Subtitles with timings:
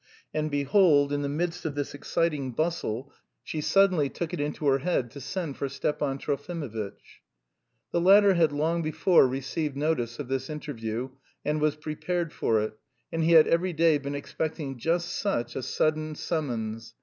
[0.33, 3.13] And, behold, in the midst of this exciting bustle
[3.43, 7.21] she suddenly took it into her head to send for Stepan Trofimovitch.
[7.91, 11.09] The latter had long before received notice of this interview
[11.45, 12.79] and was prepared for it,
[13.11, 16.95] and he had every day been expecting just such a sudden summons.